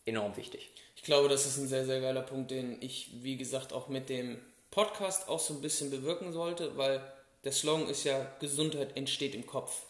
[0.05, 0.71] enorm wichtig.
[0.95, 4.07] Ich glaube, das ist ein sehr, sehr geiler Punkt, den ich, wie gesagt, auch mit
[4.07, 4.39] dem
[4.71, 7.01] Podcast auch so ein bisschen bewirken sollte, weil
[7.43, 9.83] der Slogan ist ja, Gesundheit entsteht im Kopf.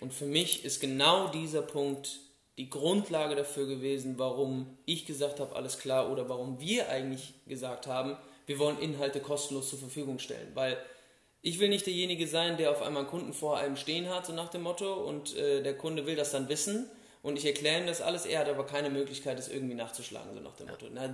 [0.00, 2.20] Und für mich ist genau dieser Punkt
[2.58, 7.86] die Grundlage dafür gewesen, warum ich gesagt habe, alles klar, oder warum wir eigentlich gesagt
[7.86, 8.16] haben,
[8.46, 10.52] wir wollen Inhalte kostenlos zur Verfügung stellen.
[10.54, 10.78] Weil
[11.42, 14.32] ich will nicht derjenige sein, der auf einmal einen Kunden vor einem stehen hat, so
[14.32, 16.88] nach dem Motto, und äh, der Kunde will das dann wissen
[17.26, 20.38] und ich erkläre ihm das alles, er hat aber keine Möglichkeit, das irgendwie nachzuschlagen, so
[20.38, 20.68] nach dem.
[20.68, 20.86] Motto.
[20.94, 21.12] Na,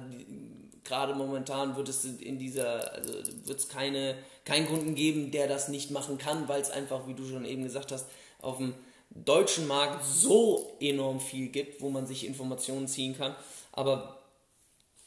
[0.85, 3.15] gerade momentan wird es in dieser, also
[3.47, 7.15] wird es keine, keinen Kunden geben, der das nicht machen kann, weil es einfach, wie
[7.15, 8.11] du schon eben gesagt hast,
[8.43, 8.75] auf dem
[9.15, 13.35] deutschen Markt so enorm viel gibt, wo man sich Informationen ziehen kann.
[13.73, 14.23] Aber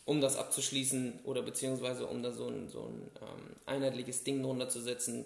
[0.06, 4.70] um das abzuschließen oder beziehungsweise um da so ein, so ein ähm, einheitliches Ding drunter
[4.70, 5.26] zu setzen,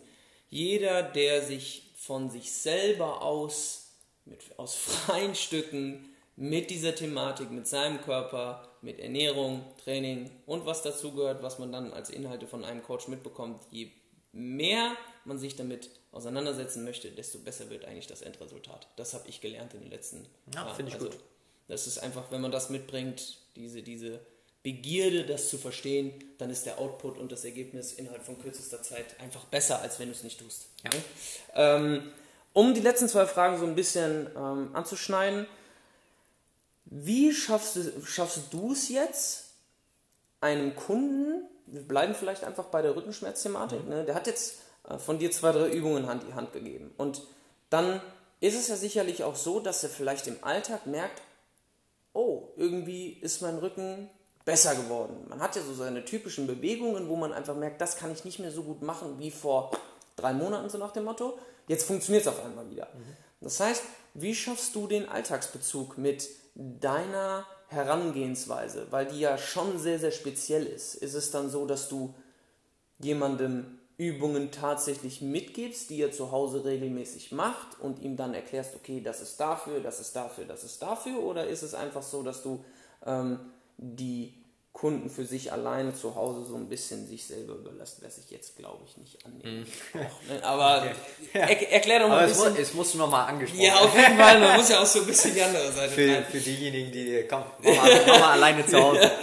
[0.49, 3.91] jeder, der sich von sich selber aus
[4.25, 10.81] mit, aus freien Stücken mit dieser Thematik, mit seinem Körper, mit Ernährung, Training und was
[10.81, 13.91] dazu gehört, was man dann als Inhalte von einem Coach mitbekommt, je
[14.31, 18.87] mehr man sich damit auseinandersetzen möchte, desto besser wird eigentlich das Endresultat.
[18.95, 20.75] Das habe ich gelernt in den letzten ja, Jahren.
[20.75, 21.19] finde ich also, gut.
[21.67, 24.19] Das ist einfach, wenn man das mitbringt, diese, diese
[24.63, 29.19] Begierde, das zu verstehen, dann ist der Output und das Ergebnis innerhalb von kürzester Zeit
[29.19, 30.67] einfach besser, als wenn du es nicht tust.
[30.83, 30.89] Ja.
[31.77, 32.11] Ähm,
[32.53, 35.45] um die letzten zwei Fragen so ein bisschen ähm, anzuschneiden,
[36.85, 39.45] wie schaffst du schaffst du es jetzt,
[40.41, 43.89] einem Kunden, wir bleiben vielleicht einfach bei der Rückenschmerzthematik, mhm.
[43.89, 44.57] ne, der hat jetzt
[44.97, 47.21] von dir zwei, drei Übungen Hand die Hand gegeben und
[47.69, 48.01] dann
[48.41, 51.21] ist es ja sicherlich auch so, dass er vielleicht im Alltag merkt,
[52.13, 54.09] oh, irgendwie ist mein Rücken
[54.45, 55.25] besser geworden.
[55.27, 58.39] Man hat ja so seine typischen Bewegungen, wo man einfach merkt, das kann ich nicht
[58.39, 59.71] mehr so gut machen wie vor
[60.15, 61.37] drei Monaten, so nach dem Motto.
[61.67, 62.87] Jetzt funktioniert es auf einmal wieder.
[62.93, 63.17] Mhm.
[63.41, 63.83] Das heißt,
[64.15, 68.87] wie schaffst du den Alltagsbezug mit deiner Herangehensweise?
[68.89, 70.95] Weil die ja schon sehr, sehr speziell ist.
[70.95, 72.13] Ist es dann so, dass du
[72.97, 79.01] jemandem Übungen tatsächlich mitgibst, die er zu Hause regelmäßig macht und ihm dann erklärst, okay,
[79.03, 81.21] das ist dafür, das ist dafür, das ist dafür?
[81.21, 82.63] Oder ist es einfach so, dass du
[83.05, 83.39] ähm,
[83.77, 84.33] die
[84.71, 88.55] Kunden für sich alleine zu Hause so ein bisschen sich selber überlassen, was ich jetzt
[88.55, 89.65] glaube ich nicht annehmen.
[89.93, 90.43] Auch, ne?
[90.45, 90.77] Aber
[91.33, 91.33] okay.
[91.33, 92.53] er, erklär doch mal Aber ein bisschen.
[92.53, 94.39] Es, es muss nochmal angesprochen Ja, auf jeden Fall.
[94.39, 97.43] Man muss ja auch so ein bisschen die andere Seite Für, für diejenigen, die, komm,
[97.61, 99.11] mach mal, mach mal alleine zu Hause.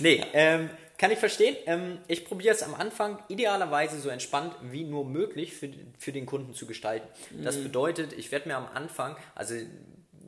[0.00, 1.56] Nee, ähm, kann ich verstehen.
[1.66, 6.26] Ähm, ich probiere es am Anfang idealerweise so entspannt wie nur möglich für, für den
[6.26, 7.08] Kunden zu gestalten.
[7.42, 7.64] Das mhm.
[7.64, 9.54] bedeutet, ich werde mir am Anfang, also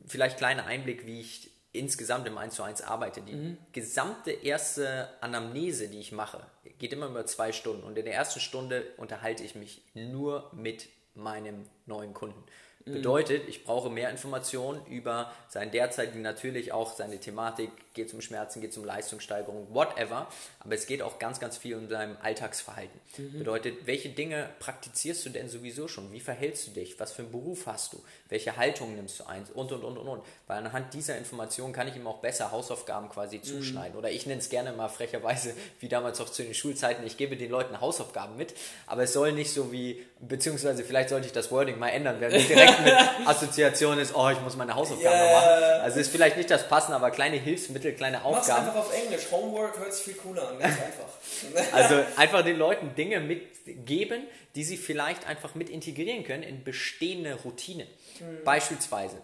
[0.07, 3.21] vielleicht kleiner Einblick, wie ich insgesamt im 1 zu 1 arbeite.
[3.21, 3.57] Die mhm.
[3.71, 6.45] gesamte erste Anamnese, die ich mache,
[6.79, 7.83] geht immer über zwei Stunden.
[7.83, 12.43] Und in der ersten Stunde unterhalte ich mich nur mit meinem neuen Kunden.
[12.85, 12.93] Mhm.
[12.93, 18.21] Bedeutet, ich brauche mehr Informationen über seinen derzeitigen, natürlich auch seine Thematik, geht es um
[18.21, 20.27] Schmerzen, geht es um Leistungssteigerung, whatever.
[20.59, 22.99] Aber es geht auch ganz, ganz viel um dein Alltagsverhalten.
[23.17, 23.39] Mhm.
[23.39, 26.11] Bedeutet, welche Dinge praktizierst du denn sowieso schon?
[26.11, 26.99] Wie verhältst du dich?
[26.99, 28.03] Was für einen Beruf hast du?
[28.31, 29.43] Welche Haltung nimmst du ein?
[29.53, 30.23] Und, und, und, und, und.
[30.47, 33.43] Weil anhand dieser Informationen kann ich ihm auch besser Hausaufgaben quasi mhm.
[33.43, 33.91] zuschneiden.
[33.91, 33.99] Mhm.
[33.99, 37.35] Oder ich nenne es gerne mal frecherweise, wie damals auch zu den Schulzeiten, ich gebe
[37.35, 38.53] den Leuten Hausaufgaben mit.
[38.87, 42.29] Aber es soll nicht so wie, beziehungsweise vielleicht sollte ich das Wording mal ändern, wer
[42.29, 42.93] direkt mit
[43.25, 45.33] Assoziation ist, oh, ich muss meine Hausaufgaben yeah.
[45.33, 45.81] machen.
[45.83, 48.65] Also ist vielleicht nicht das Passende, aber kleine Hilfsmittel Mittel, kleine Aufgaben.
[48.65, 49.31] Mach's einfach auf Englisch.
[49.31, 51.73] Homework hört sich viel cooler an, ganz einfach.
[51.73, 54.23] also einfach den Leuten Dinge mitgeben,
[54.55, 57.87] die sie vielleicht einfach mit integrieren können in bestehende Routinen.
[58.19, 58.43] Mhm.
[58.43, 59.21] Beispielsweise,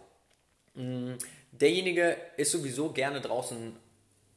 [0.76, 1.14] mm,
[1.52, 3.76] derjenige ist sowieso gerne draußen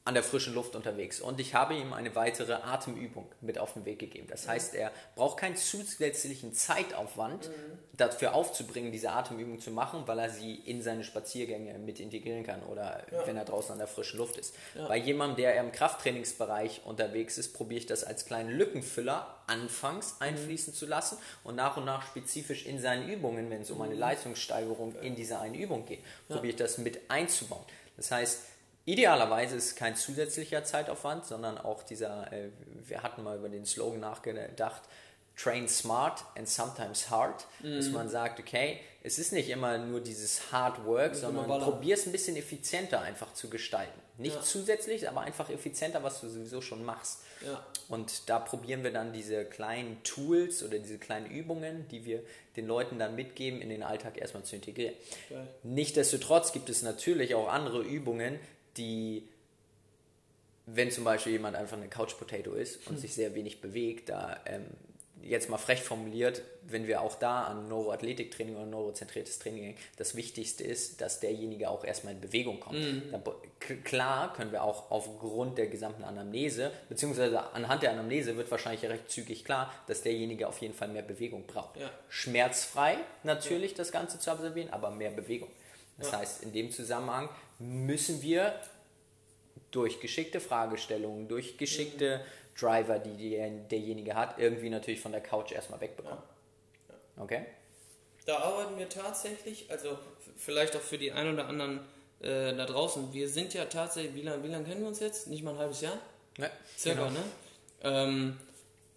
[0.04, 1.20] an der frischen Luft unterwegs.
[1.20, 4.28] Und ich habe ihm eine weitere Atemübung mit auf den Weg gegeben.
[4.30, 7.52] Das heißt, er braucht keinen zusätzlichen Zeitaufwand mhm.
[7.92, 12.62] dafür aufzubringen, diese Atemübung zu machen, weil er sie in seine Spaziergänge mit integrieren kann
[12.62, 13.26] oder ja.
[13.26, 14.54] wenn er draußen an der frischen Luft ist.
[14.74, 14.88] Ja.
[14.88, 20.26] Bei jemandem, der im Krafttrainingsbereich unterwegs ist, probiere ich das als kleinen Lückenfüller anfangs mhm.
[20.26, 20.76] einfließen mhm.
[20.78, 24.00] zu lassen und nach und nach spezifisch in seinen Übungen, wenn es um eine mhm.
[24.00, 27.64] Leistungssteigerung in dieser einen Übung geht, probiere ich das mit einzubauen.
[27.98, 28.40] Das heißt,
[28.84, 32.48] Idealerweise ist es kein zusätzlicher Zeitaufwand, sondern auch dieser, äh,
[32.86, 34.82] wir hatten mal über den Slogan nachgedacht,
[35.36, 37.76] train smart and sometimes hard, mhm.
[37.76, 42.04] dass man sagt, okay, es ist nicht immer nur dieses Hard Work, sondern probier es
[42.04, 43.98] ein bisschen effizienter einfach zu gestalten.
[44.18, 44.42] Nicht ja.
[44.42, 47.20] zusätzlich, aber einfach effizienter, was du sowieso schon machst.
[47.46, 47.64] Ja.
[47.88, 52.22] Und da probieren wir dann diese kleinen Tools oder diese kleinen Übungen, die wir
[52.56, 54.94] den Leuten dann mitgeben, in den Alltag erstmal zu integrieren.
[55.30, 55.40] Okay.
[55.62, 58.38] Nichtsdestotrotz gibt es natürlich auch andere Übungen,
[58.76, 59.28] die,
[60.66, 62.98] wenn zum Beispiel jemand einfach eine Couch Potato ist und hm.
[62.98, 64.66] sich sehr wenig bewegt, da ähm,
[65.22, 70.64] jetzt mal frech formuliert, wenn wir auch da an Neuroathletiktraining oder neurozentriertes Training das Wichtigste
[70.64, 72.78] ist, dass derjenige auch erstmal in Bewegung kommt.
[72.78, 73.02] Mhm.
[73.10, 73.22] Dann,
[73.84, 79.10] klar können wir auch aufgrund der gesamten Anamnese, beziehungsweise anhand der Anamnese wird wahrscheinlich recht
[79.10, 81.76] zügig klar, dass derjenige auf jeden Fall mehr Bewegung braucht.
[81.76, 81.90] Ja.
[82.08, 83.78] Schmerzfrei natürlich ja.
[83.78, 85.48] das Ganze zu absolvieren, aber mehr Bewegung.
[86.00, 86.18] Das ja.
[86.18, 88.58] heißt, in dem Zusammenhang müssen wir
[89.70, 92.20] durch geschickte Fragestellungen, durch geschickte
[92.58, 96.18] Driver, die, die derjenige hat, irgendwie natürlich von der Couch erstmal wegbekommen.
[96.88, 96.94] Ja.
[97.16, 97.22] Ja.
[97.22, 97.46] Okay?
[98.26, 99.98] Da arbeiten wir tatsächlich, also
[100.36, 101.80] vielleicht auch für die ein oder anderen
[102.20, 105.28] äh, da draußen, wir sind ja tatsächlich, wie lange wie lang kennen wir uns jetzt?
[105.28, 105.98] Nicht mal ein halbes Jahr?
[106.36, 107.18] Ja, Circa, genau.
[107.18, 107.24] ne?
[107.82, 108.40] Ähm,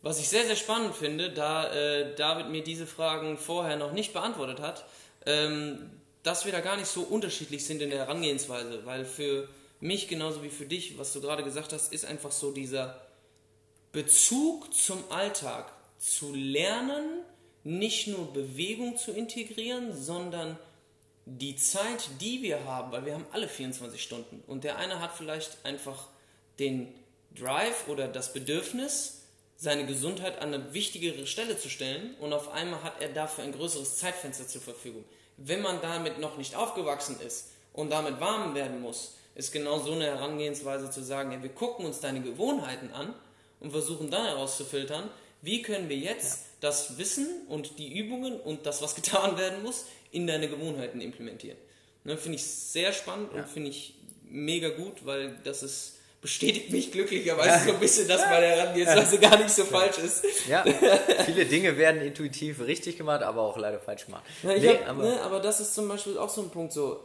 [0.02, 4.12] was ich sehr, sehr spannend finde, da äh, David mir diese Fragen vorher noch nicht
[4.12, 4.86] beantwortet hat,
[5.26, 5.90] ähm,
[6.24, 10.42] dass wir da gar nicht so unterschiedlich sind in der Herangehensweise, weil für mich genauso
[10.44, 13.02] wie für dich, was du gerade gesagt hast, ist einfach so dieser
[13.92, 17.22] Bezug zum Alltag zu lernen,
[17.64, 20.58] nicht nur Bewegung zu integrieren, sondern
[21.26, 25.16] die Zeit, die wir haben, weil wir haben alle 24 Stunden und der eine hat
[25.16, 26.08] vielleicht einfach
[26.60, 26.94] den
[27.36, 29.22] Drive oder das Bedürfnis,
[29.56, 33.54] seine Gesundheit an eine wichtigere Stelle zu stellen und auf einmal hat er dafür ein
[33.54, 35.06] größeres Zeitfenster zur Verfügung.
[35.38, 39.94] Wenn man damit noch nicht aufgewachsen ist und damit warm werden muss, ist genau so
[39.94, 43.14] eine Herangehensweise zu sagen, ja, wir gucken uns deine Gewohnheiten an
[43.60, 45.10] und versuchen dann herauszufiltern,
[45.42, 46.48] wie können wir jetzt ja.
[46.62, 51.58] das Wissen und die Übungen und das, was getan werden muss, in deine Gewohnheiten implementieren.
[52.04, 53.42] Ne, finde ich sehr spannend ja.
[53.42, 53.96] und finde ich
[54.30, 57.60] mega gut, weil das ist bestätigt mich glücklicherweise ja.
[57.60, 59.30] so ein bisschen, dass meine Herangehensweise ja.
[59.30, 60.26] gar nicht so falsch ist.
[60.48, 60.64] Ja,
[61.26, 64.24] viele Dinge werden intuitiv richtig gemacht, aber auch leider falsch gemacht.
[64.42, 66.98] Ja, nee, hab, aber, ne, aber das ist zum Beispiel auch so ein Punkt so.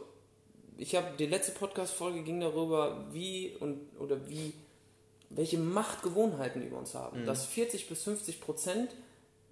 [0.77, 4.53] Ich habe die letzte Podcast-Folge ging darüber, wie und oder wie
[5.29, 7.21] welche Machtgewohnheiten über uns haben.
[7.21, 7.25] Mhm.
[7.25, 8.95] Dass 40 bis 50 Prozent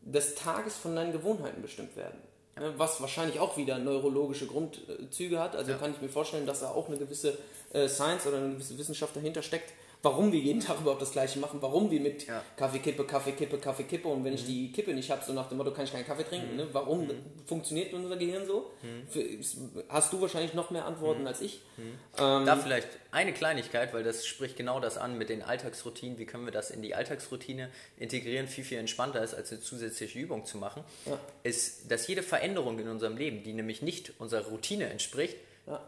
[0.01, 2.17] des Tages von deinen Gewohnheiten bestimmt werden.
[2.59, 5.55] Ne, was wahrscheinlich auch wieder neurologische Grundzüge hat.
[5.55, 5.77] Also ja.
[5.77, 7.37] kann ich mir vorstellen, dass da auch eine gewisse
[7.73, 11.39] äh, Science oder eine gewisse Wissenschaft dahinter steckt, warum wir jeden Tag überhaupt das Gleiche
[11.39, 12.43] machen, warum wir mit ja.
[12.55, 14.37] Kaffee kippe, Kaffee kippe, Kaffee kippe und wenn mhm.
[14.37, 16.51] ich die Kippe nicht habe, so nach dem Motto, kann ich keinen Kaffee trinken.
[16.51, 16.57] Mhm.
[16.57, 16.67] Ne?
[16.71, 17.23] Warum mhm.
[17.45, 18.71] funktioniert unser Gehirn so?
[18.83, 19.07] Mhm.
[19.07, 21.27] Für, hast du wahrscheinlich noch mehr Antworten mhm.
[21.27, 21.61] als ich.
[21.77, 21.83] Mhm.
[22.17, 26.17] Ähm, da vielleicht eine Kleinigkeit, weil das spricht genau das an mit den Alltagsroutinen.
[26.19, 28.47] Wie können wir das in die Alltagsroutine integrieren?
[28.47, 31.19] Viel, viel entspannter ist, als eine zusätzliche Übung zu machen, ja.
[31.43, 35.81] ist, dass jede Veränderung in unserem Leben, die nämlich nicht unserer Routine entspricht, ja.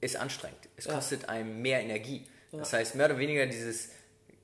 [0.00, 0.58] ist anstrengend.
[0.76, 2.24] Es kostet einem mehr Energie.
[2.52, 2.58] Ja.
[2.58, 3.90] Das heißt, mehr oder weniger dieses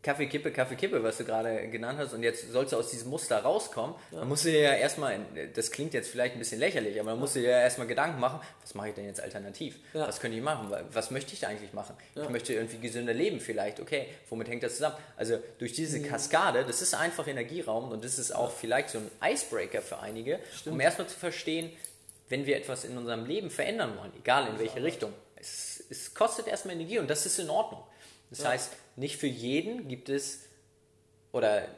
[0.05, 3.09] Kaffee, Kippe, Kaffee, Kippe, was du gerade genannt hast, und jetzt sollst du aus diesem
[3.09, 4.19] Muster rauskommen, ja.
[4.19, 5.19] dann musst du dir ja erstmal,
[5.55, 8.21] das klingt jetzt vielleicht ein bisschen lächerlich, aber dann musst du dir ja erstmal Gedanken
[8.21, 9.79] machen, was mache ich denn jetzt alternativ?
[9.95, 10.07] Ja.
[10.07, 10.71] Was könnte ich machen?
[10.93, 11.97] Was möchte ich eigentlich machen?
[12.15, 12.25] Ja.
[12.25, 14.97] Ich möchte irgendwie gesünder leben vielleicht, okay, womit hängt das zusammen?
[15.17, 16.05] Also durch diese mhm.
[16.05, 20.39] Kaskade, das ist einfach Energieraum und das ist auch vielleicht so ein Icebreaker für einige,
[20.55, 20.75] Stimmt.
[20.75, 21.73] um erstmal zu verstehen,
[22.29, 26.47] wenn wir etwas in unserem Leben verändern wollen, egal in welche Richtung, es, es kostet
[26.47, 27.83] erstmal Energie und das ist in Ordnung.
[28.35, 28.51] Das ja.
[28.51, 30.41] heißt, nicht für jeden gibt es,
[31.31, 31.69] oder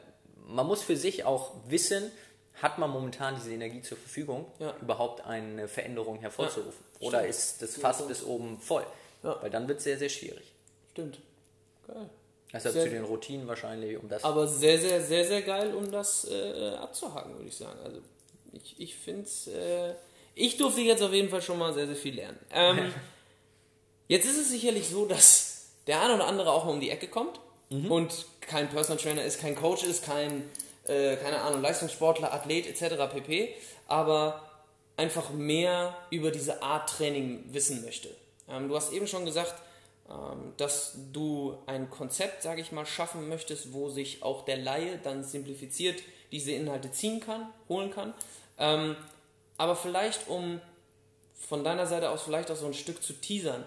[0.47, 2.11] man muss für sich auch wissen,
[2.55, 4.75] hat man momentan diese Energie zur Verfügung, ja.
[4.81, 6.83] überhaupt eine Veränderung hervorzurufen?
[6.99, 8.85] Ja, oder ist das Fass bis oben voll?
[9.21, 9.37] Ja.
[9.41, 10.51] Weil dann wird es sehr, sehr schwierig.
[10.91, 11.19] Stimmt.
[11.85, 12.09] Geil.
[12.51, 14.23] Deshalb sehr, zu den Routinen wahrscheinlich, um das.
[14.23, 17.79] Aber sehr, sehr, sehr, sehr geil, um das äh, abzuhaken, würde ich sagen.
[17.83, 18.01] Also
[18.53, 19.47] ich, ich finde es.
[19.47, 19.93] Äh,
[20.33, 22.39] ich durfte jetzt auf jeden Fall schon mal sehr, sehr viel lernen.
[22.51, 22.93] Ähm,
[24.07, 25.46] jetzt ist es sicherlich so, dass
[25.87, 27.91] der eine oder andere auch mal um die Ecke kommt mhm.
[27.91, 30.49] und kein Personal Trainer ist, kein Coach ist, kein,
[30.87, 33.11] äh, keine Ahnung, Leistungssportler, Athlet etc.
[33.11, 33.53] pp.
[33.87, 34.41] Aber
[34.97, 38.09] einfach mehr über diese Art Training wissen möchte.
[38.49, 39.55] Ähm, du hast eben schon gesagt,
[40.09, 44.99] ähm, dass du ein Konzept, sage ich mal, schaffen möchtest, wo sich auch der Laie
[45.03, 48.13] dann simplifiziert diese Inhalte ziehen kann, holen kann.
[48.57, 48.95] Ähm,
[49.57, 50.61] aber vielleicht, um
[51.35, 53.63] von deiner Seite aus vielleicht auch so ein Stück zu teasern,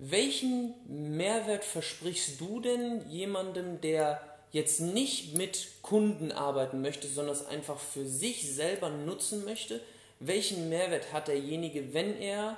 [0.00, 4.20] welchen Mehrwert versprichst du denn jemandem, der
[4.52, 9.80] jetzt nicht mit Kunden arbeiten möchte, sondern es einfach für sich selber nutzen möchte?
[10.20, 12.56] Welchen Mehrwert hat derjenige, wenn er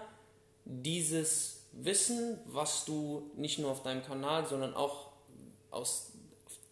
[0.67, 5.09] dieses Wissen, was du nicht nur auf deinem Kanal, sondern auch
[5.71, 6.13] aus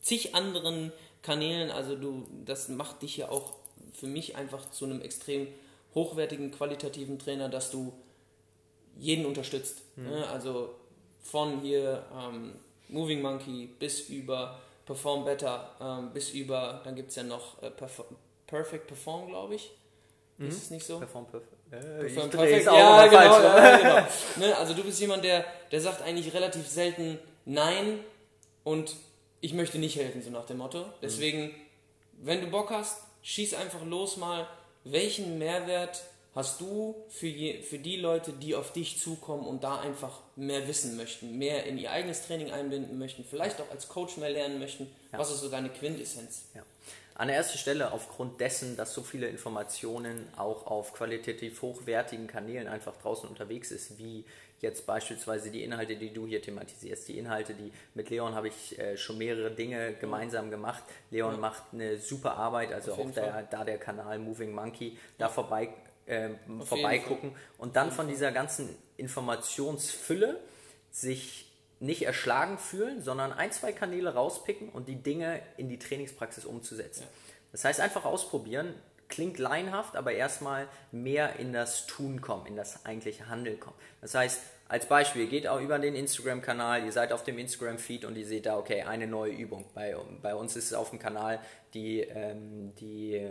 [0.03, 3.55] zig anderen Kanälen, also du, das macht dich ja auch
[3.95, 5.49] für mich einfach zu einem extrem
[5.95, 7.95] hochwertigen, qualitativen Trainer, dass du
[8.99, 9.83] jeden unterstützt.
[9.97, 10.11] Mhm.
[10.11, 10.29] Ne?
[10.29, 10.75] Also
[11.23, 12.55] von hier ähm,
[12.89, 17.71] Moving Monkey bis über Perform Better, ähm, bis über, dann gibt es ja noch äh,
[17.71, 18.03] Perf
[18.47, 19.71] Perfect Perform, glaube ich.
[20.39, 20.49] Mhm.
[20.49, 20.99] Ist es nicht so?
[20.99, 22.65] Perform, perf äh, Perform Perfect.
[22.65, 24.07] Ja, genau, falsch, ja, genau.
[24.47, 24.57] Ne?
[24.57, 28.01] Also du bist jemand, der, der sagt eigentlich relativ selten Nein
[28.65, 28.97] und
[29.41, 30.87] ich möchte nicht helfen, so nach dem Motto.
[31.03, 31.55] Deswegen, mhm.
[32.23, 34.49] wenn du Bock hast, schieß einfach los mal,
[34.85, 36.03] welchen Mehrwert
[36.39, 40.69] hast du für, je, für die Leute, die auf dich zukommen und da einfach mehr
[40.69, 44.61] wissen möchten, mehr in ihr eigenes Training einbinden möchten, vielleicht auch als Coach mehr lernen
[44.61, 44.87] möchten?
[45.13, 45.19] Ja.
[45.19, 46.45] Was ist so deine Quintessenz?
[46.55, 46.63] Ja.
[47.17, 52.69] An der ersten Stelle aufgrund dessen, dass so viele Informationen auch auf qualitativ hochwertigen Kanälen
[52.69, 54.25] einfach draußen unterwegs ist, wie
[54.61, 57.09] jetzt beispielsweise die Inhalte, die du hier thematisierst.
[57.09, 60.85] Die Inhalte, die mit Leon habe ich äh, schon mehrere Dinge gemeinsam gemacht.
[61.11, 61.41] Leon ja.
[61.41, 65.75] macht eine super Arbeit, also auch der, da der Kanal Moving Monkey, da vorbei
[66.09, 66.31] äh,
[66.65, 70.41] vorbeigucken und dann von dieser ganzen Informationsfülle
[70.91, 76.45] sich nicht erschlagen fühlen, sondern ein, zwei Kanäle rauspicken und die Dinge in die Trainingspraxis
[76.45, 77.03] umzusetzen.
[77.03, 77.09] Ja.
[77.53, 78.75] Das heißt, einfach ausprobieren,
[79.09, 83.77] klingt laienhaft, aber erstmal mehr in das Tun kommen, in das eigentliche Handeln kommen.
[84.01, 88.17] Das heißt, als Beispiel, geht auch über den Instagram-Kanal, ihr seid auf dem Instagram-Feed und
[88.17, 89.65] ihr seht da, okay, eine neue Übung.
[89.75, 91.41] Bei, bei uns ist es auf dem Kanal
[91.73, 93.27] die, ähm, die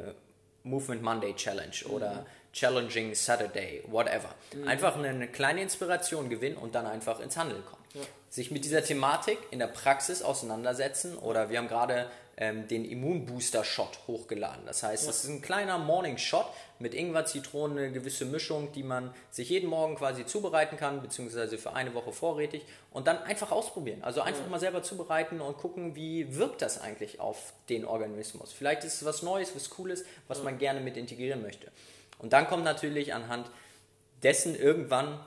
[0.63, 2.25] Movement Monday Challenge oder
[2.57, 4.33] Challenging Saturday, whatever.
[4.53, 4.67] Mhm.
[4.67, 7.83] Einfach eine, eine, kleine Inspiration gewinnen und dann einfach ins Handeln kommen.
[7.93, 8.01] Ja.
[8.29, 14.07] Sich mit dieser Thematik in der Praxis auseinandersetzen oder wir haben gerade ähm, den Immunbooster-Shot
[14.07, 14.65] hochgeladen.
[14.65, 15.07] Das heißt, ja.
[15.07, 16.47] das ist ein kleiner Morning-Shot
[16.79, 21.59] mit Ingwer, Zitrone, eine gewisse Mischung, die man sich jeden Morgen quasi zubereiten kann, beziehungsweise
[21.59, 24.03] für eine Woche vorrätig und dann einfach ausprobieren.
[24.03, 24.49] Also einfach ja.
[24.49, 28.51] mal selber zubereiten und gucken, wie wirkt das eigentlich auf den Organismus.
[28.51, 31.71] Vielleicht ist es was Neues, was Cooles, was man gerne mit integrieren möchte.
[32.19, 33.49] Und dann kommt natürlich anhand
[34.23, 35.19] dessen irgendwann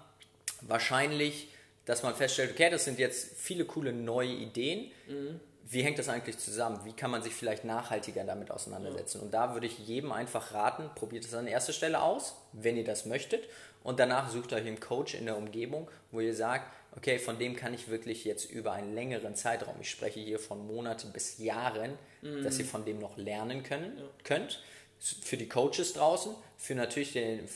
[0.63, 1.49] wahrscheinlich,
[1.85, 4.91] dass man feststellt, okay, das sind jetzt viele coole neue Ideen.
[5.09, 6.81] Mhm wie hängt das eigentlich zusammen?
[6.85, 9.19] Wie kann man sich vielleicht nachhaltiger damit auseinandersetzen?
[9.19, 9.25] Ja.
[9.25, 12.85] Und da würde ich jedem einfach raten, probiert es an erster Stelle aus, wenn ihr
[12.85, 13.49] das möchtet.
[13.85, 17.55] Und danach sucht euch einen Coach in der Umgebung, wo ihr sagt, okay, von dem
[17.55, 21.93] kann ich wirklich jetzt über einen längeren Zeitraum, ich spreche hier von Monaten bis Jahren,
[22.21, 22.43] mhm.
[22.43, 24.05] dass ihr von dem noch lernen können, ja.
[24.25, 24.63] könnt.
[25.01, 27.49] Für die Coaches draußen, für natürlich den,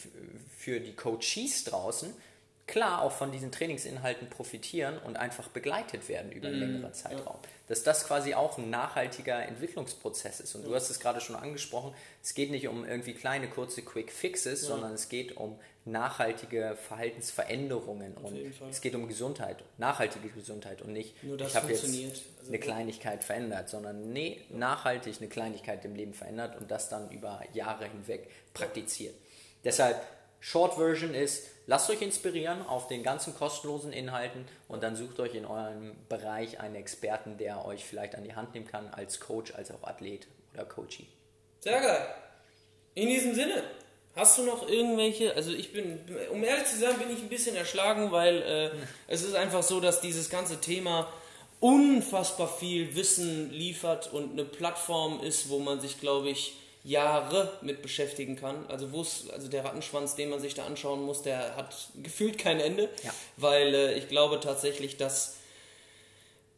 [0.56, 2.14] für die Coaches draußen,
[2.66, 6.72] klar auch von diesen Trainingsinhalten profitieren und einfach begleitet werden über einen mhm.
[6.72, 7.36] längeren Zeitraum.
[7.42, 7.48] Ja.
[7.68, 10.54] Dass das quasi auch ein nachhaltiger Entwicklungsprozess ist.
[10.54, 10.68] Und ja.
[10.68, 14.62] du hast es gerade schon angesprochen, es geht nicht um irgendwie kleine, kurze Quick Fixes,
[14.62, 14.68] ja.
[14.68, 18.38] sondern es geht um nachhaltige Verhaltensveränderungen und
[18.70, 23.68] es geht um Gesundheit, nachhaltige Gesundheit und nicht, ich habe jetzt also eine Kleinigkeit verändert,
[23.68, 29.14] sondern nee, nachhaltig eine Kleinigkeit im Leben verändert und das dann über Jahre hinweg praktiziert.
[29.62, 29.96] Deshalb,
[30.44, 35.34] Short Version ist, lasst euch inspirieren auf den ganzen kostenlosen Inhalten und dann sucht euch
[35.34, 39.54] in eurem Bereich einen Experten, der euch vielleicht an die Hand nehmen kann, als Coach,
[39.54, 41.06] als auch Athlet oder Coachie.
[41.60, 42.14] Sehr geil.
[42.94, 43.62] In diesem Sinne,
[44.14, 45.98] hast du noch irgendwelche, also ich bin,
[46.30, 48.70] um ehrlich zu sein, bin ich ein bisschen erschlagen, weil äh,
[49.08, 51.10] es ist einfach so, dass dieses ganze Thema
[51.60, 57.82] unfassbar viel Wissen liefert und eine Plattform ist, wo man sich, glaube ich, Jahre mit
[57.82, 58.66] beschäftigen kann.
[58.68, 62.38] Also wo es, also der Rattenschwanz, den man sich da anschauen muss, der hat gefühlt
[62.38, 63.12] kein Ende, ja.
[63.36, 65.36] weil äh, ich glaube tatsächlich, dass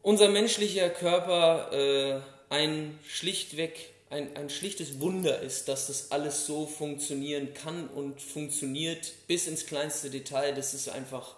[0.01, 6.65] unser menschlicher Körper äh, ein schlichtweg ein, ein schlichtes Wunder ist, dass das alles so
[6.65, 10.53] funktionieren kann und funktioniert bis ins kleinste Detail.
[10.53, 11.35] Das ist einfach,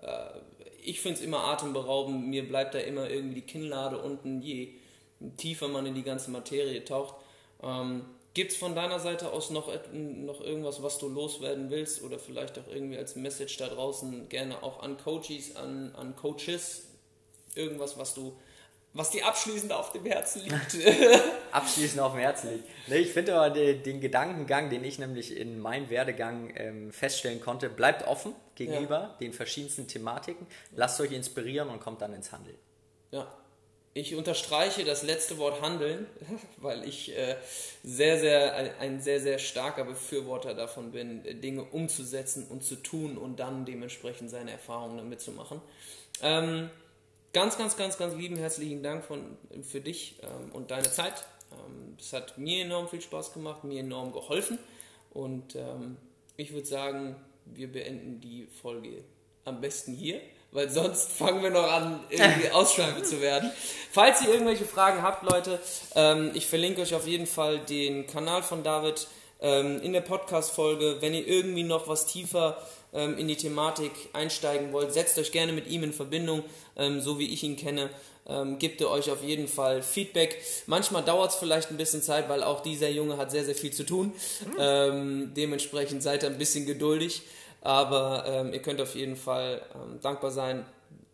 [0.00, 0.26] äh,
[0.84, 2.28] ich finde es immer atemberaubend.
[2.28, 4.68] Mir bleibt da immer irgendwie die Kinnlade unten, je
[5.36, 7.16] tiefer man in die ganze Materie taucht.
[7.62, 12.18] Ähm, Gibt es von deiner Seite aus noch, noch irgendwas, was du loswerden willst oder
[12.18, 16.86] vielleicht auch irgendwie als Message da draußen gerne auch an Coaches, an, an Coaches?
[17.54, 18.34] Irgendwas, was du,
[18.94, 20.76] was dir abschließend auf dem Herzen liegt?
[21.52, 22.64] abschließend auf dem Herzen liegt.
[22.86, 27.42] Nee, ich finde aber den, den, Gedankengang, den ich nämlich in meinem Werdegang ähm, feststellen
[27.42, 29.16] konnte, bleibt offen gegenüber ja.
[29.20, 30.46] den verschiedensten Thematiken.
[30.74, 32.56] Lasst euch inspirieren und kommt dann ins Handeln.
[33.10, 33.30] Ja,
[33.94, 36.06] ich unterstreiche das letzte Wort Handeln,
[36.56, 37.36] weil ich äh,
[37.84, 43.38] sehr, sehr, ein, sehr, sehr starker Befürworter davon bin, Dinge umzusetzen und zu tun und
[43.38, 45.60] dann dementsprechend seine Erfahrungen damit zu machen.
[46.22, 46.70] Ähm,
[47.32, 51.26] ganz, ganz, ganz, ganz lieben herzlichen Dank von, für dich ähm, und deine Zeit.
[51.52, 54.58] Ähm, es hat mir enorm viel Spaß gemacht, mir enorm geholfen
[55.10, 55.58] und
[56.38, 59.04] ich würde sagen, wir beenden die Folge
[59.44, 63.50] am besten hier weil sonst fangen wir noch an, irgendwie ausschweifend zu werden.
[63.90, 65.58] Falls ihr irgendwelche Fragen habt, Leute,
[65.94, 69.08] ähm, ich verlinke euch auf jeden Fall den Kanal von David
[69.40, 70.98] ähm, in der Podcast-Folge.
[71.00, 72.58] Wenn ihr irgendwie noch was tiefer
[72.92, 76.44] ähm, in die Thematik einsteigen wollt, setzt euch gerne mit ihm in Verbindung,
[76.76, 77.88] ähm, so wie ich ihn kenne.
[78.28, 80.40] Ähm, gibt er euch auf jeden Fall Feedback.
[80.66, 83.72] Manchmal dauert es vielleicht ein bisschen Zeit, weil auch dieser Junge hat sehr, sehr viel
[83.72, 84.12] zu tun.
[84.56, 85.32] Mhm.
[85.34, 87.22] dementsprechend seid ihr ein bisschen geduldig.
[87.62, 90.66] Aber ähm, ihr könnt auf jeden Fall ähm, dankbar sein.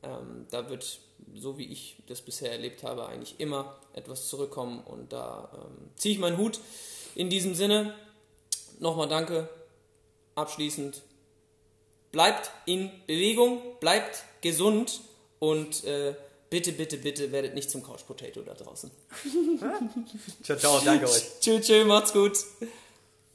[0.02, 1.00] Ähm, da wird,
[1.34, 4.80] so wie ich das bisher erlebt habe, eigentlich immer etwas zurückkommen.
[4.80, 6.58] Und da ähm, ziehe ich meinen Hut.
[7.14, 7.94] In diesem Sinne,
[8.80, 9.48] nochmal danke.
[10.34, 11.02] Abschließend,
[12.12, 15.00] bleibt in Bewegung, bleibt gesund
[15.40, 16.14] und äh,
[16.48, 18.90] bitte, bitte, bitte werdet nicht zum Couch Potato da draußen.
[20.42, 21.40] ciao, ciao, danke euch.
[21.40, 22.38] Tschüss, tschüss, macht's gut.